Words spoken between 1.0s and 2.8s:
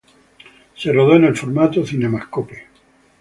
en el formato CinemaScope.